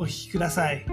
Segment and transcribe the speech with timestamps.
[0.00, 0.84] お聞きください。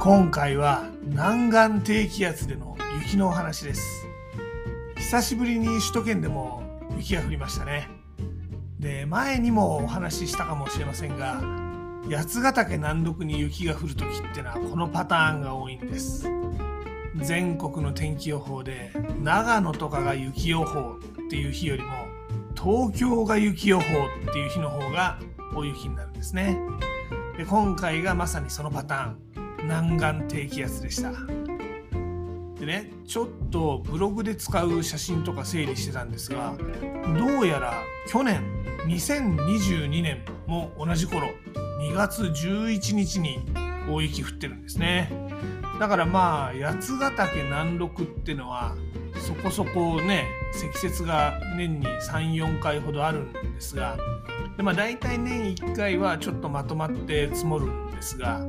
[0.00, 4.06] 今回は南岸低気圧での雪のお話です。
[4.96, 6.62] 久しぶりに首都圏でも
[6.96, 7.88] 雪が降りましたね。
[8.80, 11.40] で前にもお話ししたかもしれませんが
[12.10, 16.28] 八ヶ岳南麓に雪が降る時ってのはこのパターンが多いんです。
[17.22, 21.90] 全国の天気予報で長野とかが雪予報っていう日よりも
[22.56, 25.18] 東京が雪予報っていう日の方が
[25.54, 26.58] 大雪になるんですね。
[27.36, 29.28] で今回がまさにそのパターン。
[29.68, 31.12] 南岸低気圧でした。
[32.58, 36.54] でねちょっとブログで使う写真とか整理してたんですが
[37.16, 37.74] どうやら
[38.08, 38.42] 去年
[38.86, 41.28] 2022年も同じ頃
[41.80, 43.38] 2月11日に
[43.90, 45.10] 大雪降ってるんですね。
[45.78, 48.74] だからまあ八ヶ岳南麓ってのは
[49.18, 53.96] そこそこね積雪が年に34回ほどあるんですが
[54.56, 58.40] で、まあ、大体年1回はちょっとまとまって積もるんですが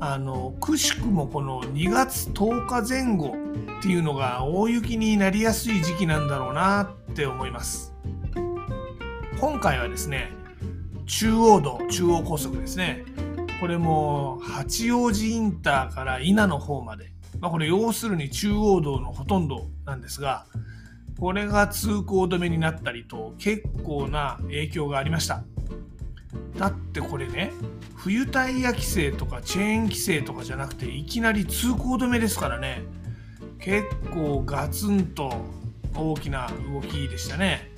[0.00, 3.36] あのくしくもこの2月10日前後
[3.78, 7.94] っていうのが大雪になりやすい時期なんだろうなって思います。
[9.40, 10.30] 今回はですね
[11.06, 13.04] 中央道中央高速ですね。
[13.60, 20.46] これも八王子インターから伊那の方まで、まあ、これ要するに中央道のほとんどなんですが
[21.18, 25.44] これが通行止めになったりと結構な影響がありました。
[26.56, 27.52] だってこれね
[27.94, 32.82] 冬タイヤ規制とかチェーン規制とかじゃなくていきなり通行止めですからね
[33.58, 35.32] 結構ガツンと
[35.94, 37.69] 大きな動きでしたね。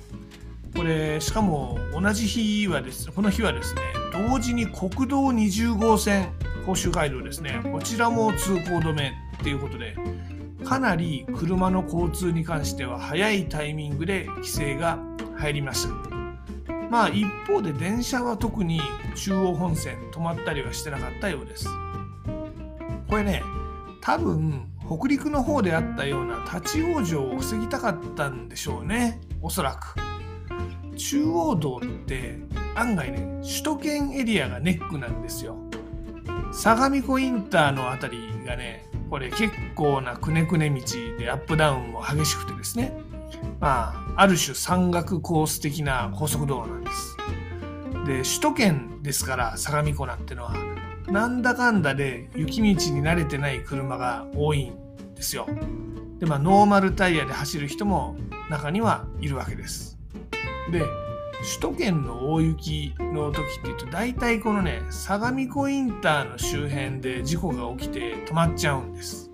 [0.75, 6.33] これしかも同じ日はですこの日はですね同時に国道20号線
[6.65, 9.95] 甲州街道ですねこちらも通行止めっていうことで
[10.63, 14.99] かなり車の交通に関しては早いタイミングで規制が
[15.35, 16.13] 入りました
[16.89, 18.79] まあ一方で電車は特に
[19.15, 21.67] 中央本線止まったりはしてなかったようです。
[23.09, 23.41] これね
[23.99, 30.12] 多分北陸の方であったような立ち往生を防ぎたかったんでしょうねおそらく。
[30.95, 32.39] 中央道って
[32.75, 35.57] 案外ね首都圏エリアがネックなんですよ。
[36.51, 40.81] 相模湖インターの辺りがねこれ結構なくねくね道
[41.17, 42.93] でアップダウンも激しくてですね
[43.59, 47.17] まあ、ある種山岳コース的な高速道路なんです。
[48.05, 50.53] で、首都圏ですから相模湖なんてのは、
[51.07, 54.75] なんだかんだで雪道に慣れてない車が多いん
[55.15, 55.47] ですよ。
[56.19, 58.15] で、まあ、ノーマルタイヤで走る人も
[58.49, 59.92] 中にはいるわけです。
[60.71, 60.85] で、
[61.43, 69.29] 首都圏の大雪の時っていうと大体このね相模湖インターの周辺で事故が起きて止まっちゃうんです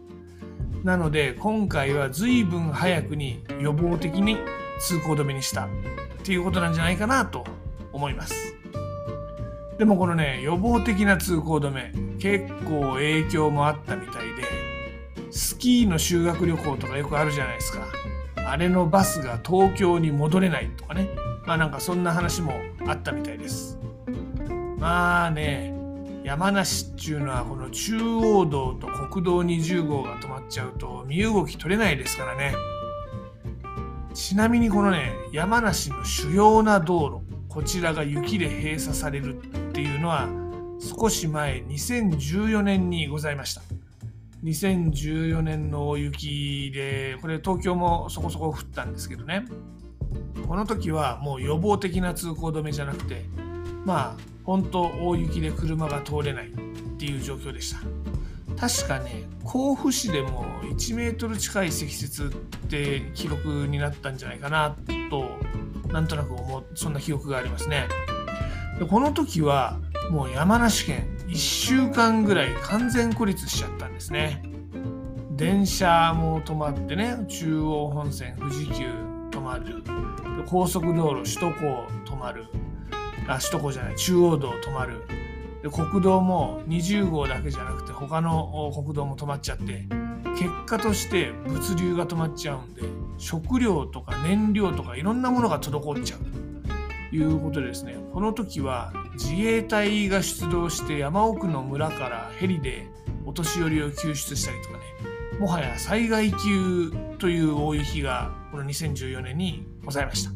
[0.83, 4.37] なので今回は随分早くに予防的に
[4.79, 5.69] 通行止めにしたっ
[6.23, 7.43] ていうことなんじゃないかなと
[7.91, 8.55] 思います。
[9.77, 17.85] でもこのね予防的な通行止め結構影響もあったみたいでスキーの修学旅行とかよくあるじゃないですか
[18.51, 21.09] あれのバスが東京に戻れないとかね。
[21.45, 22.53] まあなんかそんな話も
[22.87, 23.77] あったみたいです。
[24.77, 25.73] まあね
[26.23, 32.53] 山梨っていうのはこの中央道と国道20号が止まっちゃうと身動き取れないですからね。
[34.13, 40.27] ちなみにこのね山梨の主要な道路こちらが雪で閉鎖されるっていうのは
[40.79, 43.61] 少し前2014年にございました。
[44.43, 49.45] 2014年の大雪でこれ東京もそこそこ降ったんですけどね。
[50.47, 53.25] この時はもう予防的な通行止めじゃなくて
[53.85, 56.51] まあ本当大雪で車が通れないっ
[56.97, 57.79] ていう状況でした。
[58.59, 62.37] 確かね甲府市でも1メートル近い積雪っ
[62.67, 64.75] て記録になったんじゃないかな
[65.09, 65.37] と
[65.91, 67.87] なんとなく思うそんな記憶がありますね。
[68.79, 74.41] でこの時はもう山梨県1週間ぐらい完全孤立しちゃったですね。
[75.31, 78.85] 電車も止まってね中央本線富士急
[79.29, 79.83] 止まる。
[80.47, 82.45] 高速道路首都高止まる。
[83.27, 85.03] あ首都高じゃない中央道止まる。
[85.61, 89.85] で国道も20号だけじゃなくて他の国道も止まっちゃって
[90.37, 92.83] 結果として物流が止まっちゃうんで
[93.17, 96.19] 食料とか燃料とかいろんなものが滞っちゃう。
[97.09, 97.97] ということでですね。
[98.13, 102.87] この時は自衛隊が出動して山奥の村からヘリで
[103.29, 104.83] お年寄りを救出したりとかね
[105.39, 110.31] もはや災害級という大雪がこの2014年にございました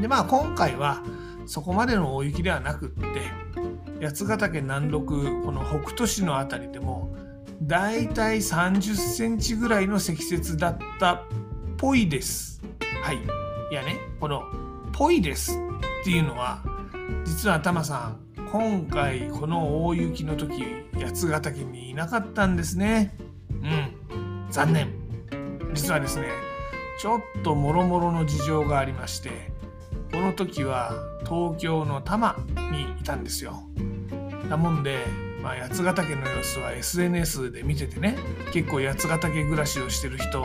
[0.00, 1.02] でまあ今回は
[1.46, 7.16] そこまでの大雪ではなくって八ヶ岳南麓この北斗市の辺りでも
[7.62, 11.22] だいたい30センチぐらいの積雪だったっ
[11.78, 12.62] ぽいです。
[13.02, 13.16] はい。
[13.70, 14.42] いやね、この
[14.92, 16.62] ぽいですっていうのは、
[17.24, 18.23] 実はタマさん、
[18.54, 20.62] 今回この大雪の時、
[21.02, 23.12] 八ヶ岳にいなかったんですね。
[23.50, 24.46] うん。
[24.48, 24.92] 残念。
[25.72, 26.28] 実はですね、
[27.00, 29.50] ちょっともろもろの事情がありまして、
[30.12, 30.92] この時は
[31.24, 32.36] 東京の多摩
[32.70, 33.64] にいたんですよ。
[34.48, 34.98] なもんで、
[35.42, 38.16] まあ、八ヶ岳の様子は SNS で見ててね
[38.52, 40.44] 結構八ヶ岳暮らしをしてる人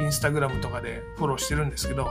[0.00, 2.08] インスタグラムとかでフォローしてるんですけど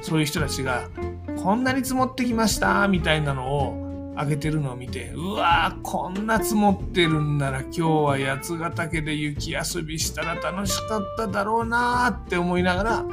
[0.00, 0.88] そういう人たちが
[1.36, 3.87] こんなに積もってきましたみたいなのを
[4.18, 13.04] 上げてるのを見てうわーこんな積もってるんなら今日は八ヶ岳で雪遊びしたら楽しかっただろうなーって思いながら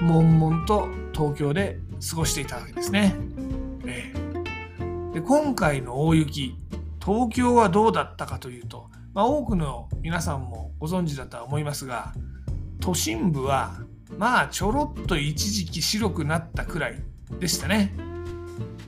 [0.00, 3.14] 悶々と東京で過ごしていたわけですね。
[3.84, 4.12] え
[5.12, 6.56] え、で今回の大雪
[7.04, 12.12] 東京はどうだったかというと、まあ、多くの皆さんもご存知だとは思いますが
[12.80, 13.74] 都心部は
[14.16, 17.02] まあちょろっと一時期白くなったくらい
[17.40, 18.11] でしたね。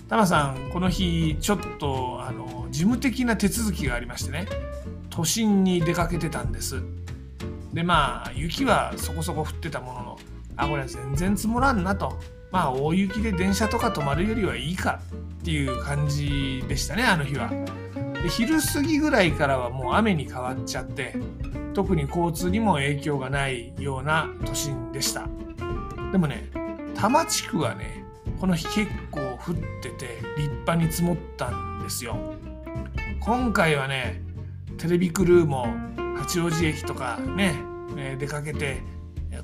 [0.09, 4.47] タマさんこの日ちょっとあの事務的な手続きがありましてね
[5.11, 6.83] 都心に出かけてたんです。
[7.73, 10.19] でまあ雪はそこそこ降ってたものの
[10.57, 12.19] あこれは全然積もらんなと
[12.51, 15.01] まあ大雪で電車とか止まるよりはいいか
[15.41, 17.51] っていう感じでしたねあの日は。
[18.25, 21.15] で昼過ぎぐらいからはもう雨に変わっちゃって
[21.75, 25.29] 特に交通にも影響がないような都心でした
[26.11, 26.49] でもね
[26.95, 28.04] 多摩地区はね
[28.45, 32.35] この日結構降ってて立派に積もったんですよ
[33.21, 34.21] 今回はね
[34.77, 35.67] テレビクルーも
[36.19, 37.55] 八王子駅とかね
[38.19, 38.83] 出かけて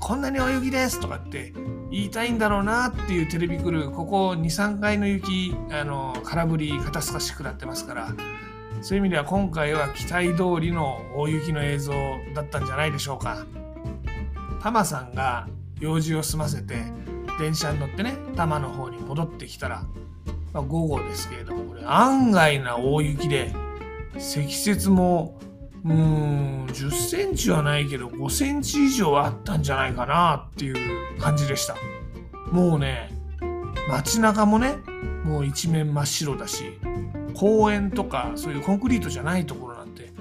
[0.01, 1.55] こんなに大雪ですとかって
[1.91, 8.13] 言いたいんだろうなっていうテレビクルーここ23回の雪あの空振り肩透かし食らってますから
[8.83, 11.93] そういう意味では今回は期待通りの大雪の映像
[12.35, 13.47] だったんじゃないでしょうか。
[14.63, 15.49] タマさんが
[15.81, 16.75] 用事を済ませて
[17.41, 19.83] 電車に乗ってね多摩の方に戻ってきたら、
[20.53, 23.55] まあ、午後ですけれどもこれ案外な大雪で
[24.19, 25.41] 積雪も
[25.83, 31.77] うーん10センチはないけど5センチ以上あったんじゃないかなっていう感じでした。
[32.53, 33.11] もうね
[33.89, 34.77] 街中もね
[35.25, 36.79] もう一面真っ白だし
[37.35, 40.13] 公園とかそういうコンクリートじゃないところなんて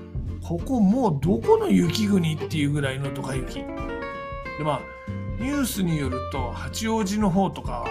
[0.42, 3.56] ここもうどこの雪国っていうぐらいのドカ雪。
[3.56, 3.66] で
[4.64, 4.99] まあ
[5.40, 7.88] ニュースによると八王子の方とかは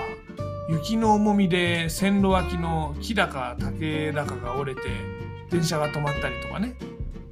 [0.69, 4.89] 雪の重みで線路脇の木高竹高が折れて
[5.50, 6.77] 電車が止まったりとかね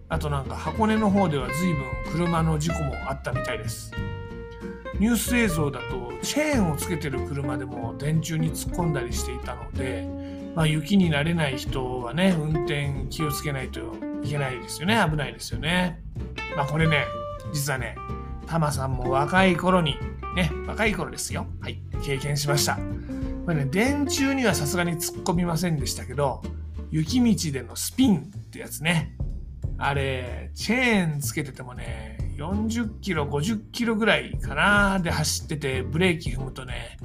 [0.09, 3.93] あとなんか箱根の方では随分車の事故もあったみたいです
[4.99, 10.27] ニュース映像だとチェーンをつけてる車でも電柱に突っ込んだりしていたので
[10.57, 14.99] まあ、雪に慣れない人はね、運転気をつけないといけないですよね。
[15.09, 16.03] 危ないですよね。
[16.57, 17.05] まあ、これね、
[17.53, 17.95] 実はね、
[18.47, 19.97] タマさんも若い頃に、
[20.37, 21.47] ね、若い頃ですよ。
[21.61, 22.79] はい、経験しました。
[23.47, 26.43] これね、電柱にはさすがに突っ込みませんでしたけど、
[26.91, 29.17] 雪道でのスピンってやつね。
[29.79, 36.99] あれ、チェーンつけててもね、40キロ、50キロぐらいかなで走ってて、ブレーキ踏むとね、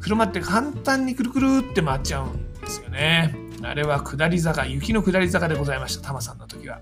[0.00, 3.34] 車って簡単にくるくるって回っちゃうんですよね。
[3.62, 6.80] あれは下り坂、雪の下り坂でございました、タマさんの時は。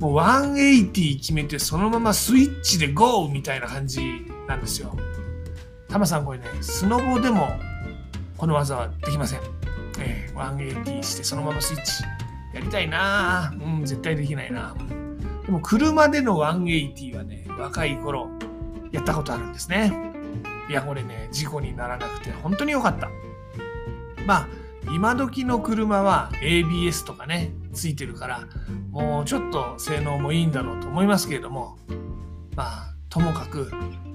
[0.00, 3.28] もう180決めてそのままスイッチで GO!
[3.28, 4.00] みたいな感じ
[4.52, 4.94] なんですよ。
[5.88, 7.48] タマさんこれね、スノボでも
[8.36, 9.40] この技はできません。
[9.98, 12.04] えー、180してそのままスイッチ。
[12.54, 14.74] やりたいなうん、絶対できないな
[15.46, 18.28] でも車での180はね、若い頃
[18.90, 19.92] やったことあるんですね。
[20.68, 23.08] いや、これね、事故にならなくて本当に良かった。
[24.26, 24.48] まあ、
[24.92, 28.46] 今時の車は ABS とかねついてるから
[28.90, 31.78] もうちょっと性能もいいんだろうと思いますけれども
[32.54, 33.70] まあともかく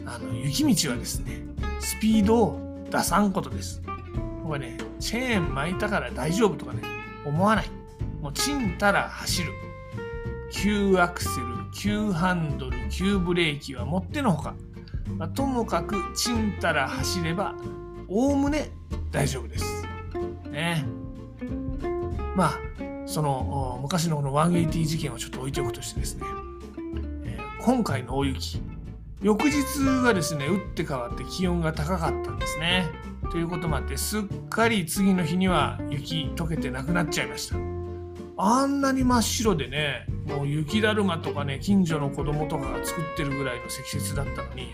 [0.07, 1.41] あの雪道はですね
[1.81, 3.81] スピードを出さんことです。
[4.41, 6.81] 僕はねチェーン巻いたから大丈夫とかね
[7.25, 7.69] 思わない。
[8.21, 9.51] もうちんたら走る。
[10.49, 14.55] 急アクセル急ハンドル急ブレーキはもってのほか、
[15.17, 17.53] まあ、ともかくちんたら走れば
[18.07, 18.69] おおむね
[19.11, 19.83] 大丈夫です。
[20.49, 20.85] ね。
[22.33, 22.59] まあ
[23.05, 26.25] その昔のこの180事件をちょっと置いておくとしてですね、
[27.25, 28.61] えー、今回の大雪
[29.21, 32.87] 翌日がですね打って変わって気温が高かったんですね。
[33.31, 37.55] ということもあってすっかり次の日には雪溶けてなくなっちゃいました。
[38.39, 44.71] あんなに真っ白でねもう雪だるまとかね近所の子供とかが作ってるぐらいの積雪だったのに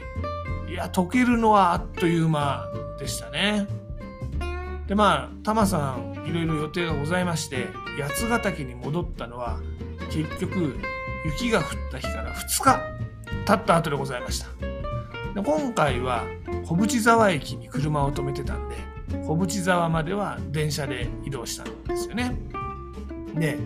[0.69, 2.65] いや溶けるのはあっという間
[2.99, 3.65] でしたね。
[4.87, 9.59] でまあタマさんいろいろ予定がございまして八ヶ岳に戻ったのは
[10.11, 10.75] 結局
[11.25, 13.12] 雪が降った日から2日。
[13.45, 14.47] 経った後でございました。
[15.33, 16.23] で今回は
[16.65, 18.75] 小淵沢駅に車を止めてたんで
[19.25, 22.35] 小淵沢までは電車で移動したんですよね。
[23.35, 23.57] で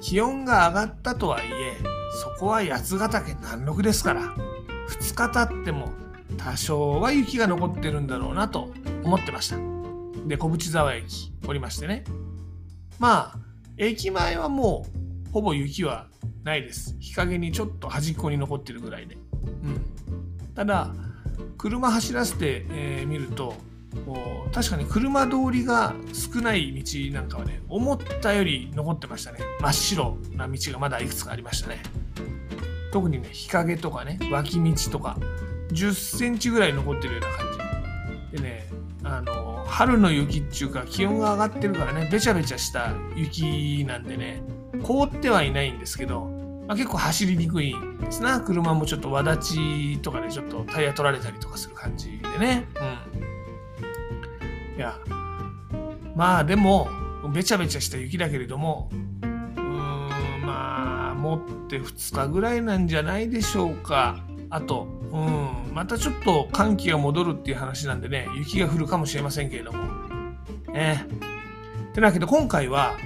[0.00, 1.76] 気温が上がったとはいえ
[2.22, 4.34] そこは八ヶ岳南麓ですから
[4.88, 5.90] 2日経っても
[6.36, 8.72] 多少は雪が残ってるんだろうなと
[9.04, 9.56] 思ってました。
[10.26, 12.04] で小淵沢駅降りましてね。
[12.98, 13.38] まあ
[13.76, 14.97] 駅前はもう
[15.32, 16.06] ほぼ雪は
[16.44, 16.96] ないです。
[16.98, 20.92] 日陰にちょっと端っこに残ってるぐらいで、うん、ただ
[21.56, 23.54] 車走らせてみ、えー、ると
[24.52, 29.40] 確かに車通りが少ない道なんかはね思ったより残ってましたね。
[29.60, 31.82] 真っ白な道がまだいくつかありましたね。
[32.92, 35.18] 特にね日陰とかね脇道とか
[35.72, 37.46] 10センチぐらい残ってるような感
[38.32, 38.42] じ。
[38.42, 38.68] でね
[39.04, 44.42] あの春の雪っていうか気温が上がってるからねべちゃべちゃした雪なんでね
[44.82, 46.26] 凍ってはいないんですけど、
[46.66, 48.40] まあ、結構走りにくいんですな。
[48.40, 52.66] 車もちょっとわだちとかでちょっとタイヤ取られたりとかする感じでね。
[53.14, 54.78] うん。
[54.78, 54.96] いや
[56.14, 56.88] まあでも
[57.32, 64.20] べちゃべちゃした雪だけれどもうーんまあ持って2日ぐらいなんじゃないでしょうか。
[64.50, 69.78] あとうんまたちょっと寒気が戻るっていう話なんでね雪が降るかもしれませんけれども。
[70.72, 71.06] ね
[71.94, 72.96] てなわけで今回は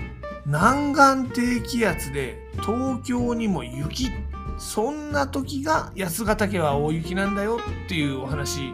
[0.46, 4.10] 南岸低気圧で東京にも雪
[4.58, 8.72] そんな時が八ヶ岳は大雪なんだよっていうお話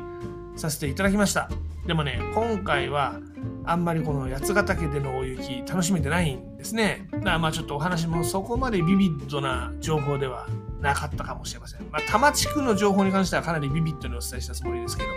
[0.57, 1.51] させていただきました。
[1.87, 3.19] でもね今回は
[3.65, 7.09] あんまりこの八ヶ岳での大雪楽しめてないんですね。
[7.13, 10.47] だからまあちょっとお話もそこまでビビッドな情報では
[10.81, 15.17] なかったかもしれません、まあ、多摩地区の情報に関してはかなりビビッドにお伝えしたつもりですけども。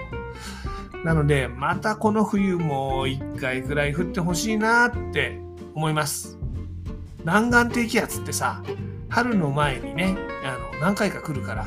[1.04, 5.40] なのでまたこの冬も1回くらい降ってほしいなって
[5.74, 6.41] 思います。
[7.26, 8.64] 南岸低気圧ってさ
[9.10, 11.66] 春の前にねあの何回か来るから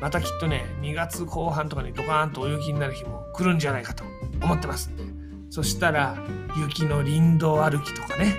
[0.00, 4.04] またきっとね2月後半とかにドカーンと大雪になる日も来るんじゃないかと
[4.42, 5.04] 思ってますんで
[5.50, 6.16] そしたら
[6.58, 8.34] 雪の林道歩きとかね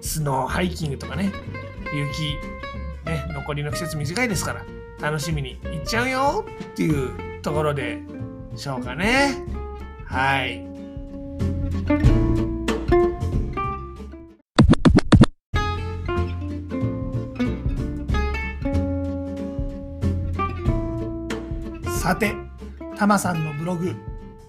[0.00, 1.32] スノーハイキングとかね
[1.92, 2.36] 雪
[3.04, 4.64] ね残りの季節短いですから
[5.00, 8.00] 楽しみに行っちゃうよっていうところで
[8.56, 9.34] しょうかね
[10.04, 10.64] はい。
[22.18, 22.34] て、
[22.96, 23.94] たまさんのブログ、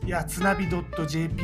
[0.06, 1.44] やつなび .jp、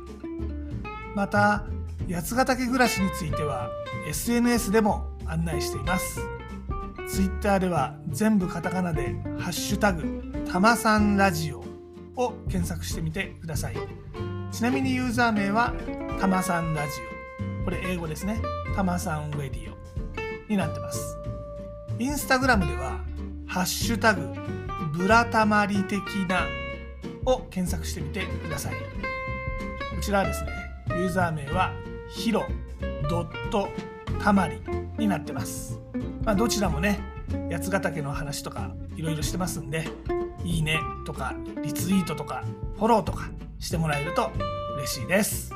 [1.15, 1.65] また、
[2.09, 3.69] 八ヶ岳暮らしについては
[4.07, 6.32] SNS でも案内しています。
[7.13, 11.63] ツイッターでは全部カタカナで「ハッシュタグたまさんラジオ」
[12.17, 13.75] を検索してみてください。
[14.51, 15.75] ちなみにユーザー名は
[16.19, 16.89] たまさんラジ
[17.61, 17.65] オ。
[17.65, 18.41] これ英語ですね。
[18.75, 19.77] たまさんウェディオ。
[20.49, 21.15] になってます。
[21.99, 22.99] インスタグラムでは
[23.45, 24.33] 「ハッシュタグ
[24.97, 26.47] ブラタマリ的な」
[27.31, 28.73] を検索してみてください。
[28.73, 30.49] こちらはですね
[30.97, 31.73] ユーザー名は
[32.09, 32.47] ヒロ
[33.07, 33.69] ドット
[34.19, 34.59] たまり
[34.97, 35.82] になってます。
[36.25, 36.99] まあ、どちらもね
[37.51, 39.85] 八ヶ岳の話とかいろいろしてますんで
[40.43, 42.43] いいねとかリツイートとか
[42.75, 44.31] フォローとかしてもらえると
[44.77, 45.53] 嬉しいです。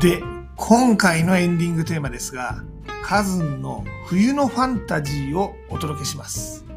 [0.00, 0.22] で
[0.54, 2.62] 今回のエンディングテーマですが
[3.02, 6.67] カズンの冬のファンタジーをお届けします。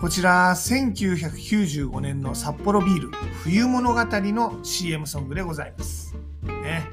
[0.00, 3.10] こちら、1995年の札幌ビール
[3.42, 6.14] 冬物語の CM ソングでございます。
[6.44, 6.86] ね。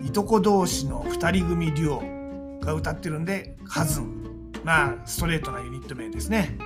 [0.00, 4.52] いとこ同士の2人組デュオが歌ってるんで、カズン。
[4.62, 6.56] まあ、ストレートなユニット名ですね。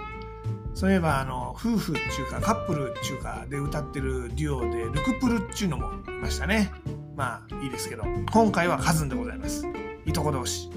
[0.75, 6.73] そういえば、あの、夫婦っていうか、カップルっていうかで歌ってるデュオで、ルクプルっていうのもいましたね。
[7.17, 9.65] まあ、いいですけど、今回はカズンでございます。
[10.05, 10.69] いとこ同士。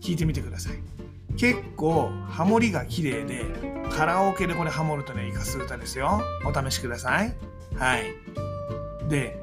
[0.00, 0.99] 聞いてみてください。
[1.40, 3.46] 結構、ハモリが綺麗で、
[3.90, 6.20] カラオケでこれハモるとね生かす歌ですよ。
[6.44, 7.34] お試しください。
[7.76, 8.14] はい。
[9.08, 9.42] で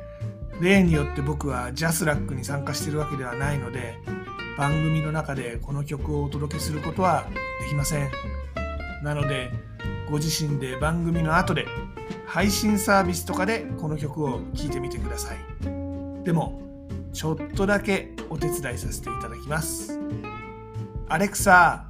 [0.62, 4.00] 例によって僕はジャスラックに参加してるわけではないので
[4.58, 7.28] 番組の中でこの曲をお届けすることは
[7.62, 8.12] できません。
[9.04, 9.52] なので
[10.10, 11.66] ご自身で番組の後で
[12.28, 15.38] 配信サービスとかでこの曲を聴いてみてください。
[16.24, 16.62] でも
[17.12, 20.00] ちょっとだけお手伝いさせていただきます。
[21.10, 21.87] アレクサ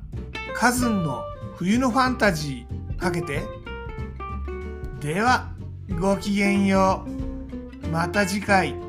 [0.55, 1.23] カズンの
[1.55, 3.43] 冬のファンタジーかけて。
[4.99, 5.51] では
[5.99, 7.05] ごきげんよ
[7.83, 7.87] う。
[7.89, 8.86] また次回。